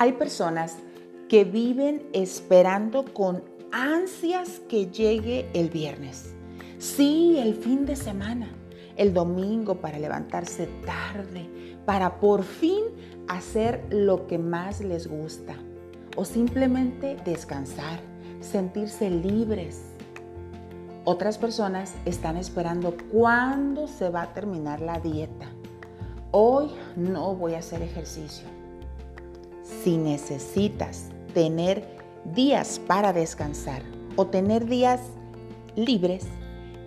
[0.00, 0.78] Hay personas
[1.28, 6.34] que viven esperando con ansias que llegue el viernes.
[6.78, 8.48] Sí, el fin de semana,
[8.96, 11.50] el domingo para levantarse tarde,
[11.84, 12.82] para por fin
[13.28, 15.54] hacer lo que más les gusta
[16.16, 18.00] o simplemente descansar,
[18.40, 19.82] sentirse libres.
[21.04, 25.50] Otras personas están esperando cuándo se va a terminar la dieta.
[26.30, 28.59] Hoy no voy a hacer ejercicio
[29.82, 31.84] si necesitas tener
[32.34, 33.82] días para descansar
[34.16, 35.00] o tener días
[35.76, 36.26] libres,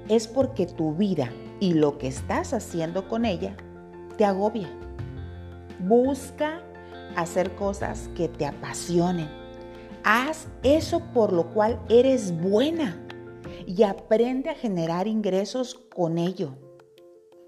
[0.09, 3.55] es porque tu vida y lo que estás haciendo con ella
[4.17, 4.69] te agobia.
[5.79, 6.61] Busca
[7.15, 9.29] hacer cosas que te apasionen.
[10.03, 12.99] Haz eso por lo cual eres buena
[13.65, 16.55] y aprende a generar ingresos con ello.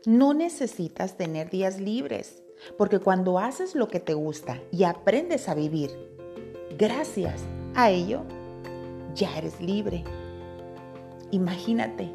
[0.06, 2.45] No necesitas tener días libres.
[2.78, 5.92] Porque cuando haces lo que te gusta y aprendes a vivir
[6.78, 7.42] gracias
[7.76, 8.22] a ello,
[9.14, 10.04] ya eres libre.
[11.32, 12.14] Imagínate,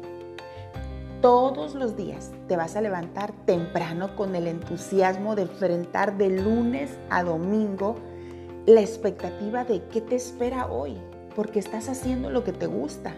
[1.21, 6.97] todos los días te vas a levantar temprano con el entusiasmo de enfrentar de lunes
[7.09, 7.95] a domingo
[8.65, 10.97] la expectativa de qué te espera hoy,
[11.35, 13.15] porque estás haciendo lo que te gusta,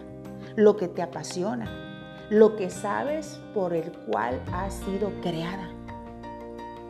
[0.56, 5.70] lo que te apasiona, lo que sabes por el cual has sido creada.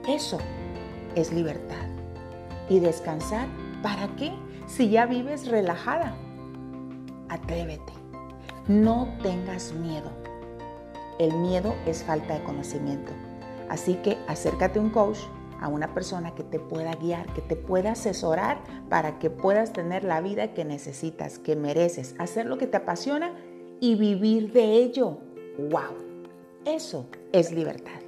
[0.09, 0.39] Eso
[1.15, 1.87] es libertad.
[2.69, 3.47] ¿Y descansar?
[3.83, 4.35] ¿Para qué?
[4.67, 6.15] Si ya vives relajada.
[7.31, 7.93] Atrévete.
[8.69, 10.11] No tengas miedo.
[11.19, 13.13] El miedo es falta de conocimiento.
[13.71, 15.19] Así que acércate a un coach,
[15.61, 18.59] a una persona que te pueda guiar, que te pueda asesorar
[18.91, 23.33] para que puedas tener la vida que necesitas, que mereces, hacer lo que te apasiona
[23.81, 25.19] y vivir de ello.
[25.59, 25.95] ¡Wow!
[26.67, 28.04] Eso es libertad.